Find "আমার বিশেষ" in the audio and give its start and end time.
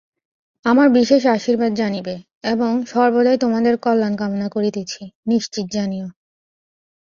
0.65-1.21